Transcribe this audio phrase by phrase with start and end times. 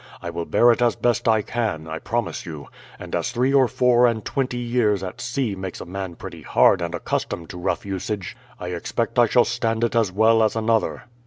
[0.19, 3.67] I will bear it as best I can, I promise you; and as three or
[3.67, 7.85] four and twenty years at sea makes a man pretty hard and accustomed to rough
[7.85, 11.03] usage, I expect I shall stand it as well as another."